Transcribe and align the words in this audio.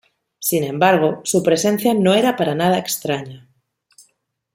Sin 0.39 0.63
embargo, 0.63 1.21
su 1.25 1.43
presencia 1.43 1.93
no 1.93 2.15
era 2.15 2.35
para 2.35 2.55
nada 2.55 2.79
extraña. 2.79 3.47